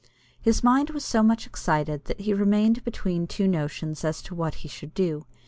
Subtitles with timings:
[0.41, 4.55] His mind was so much excited that he remained between two notions as to what
[4.65, 5.27] he should do.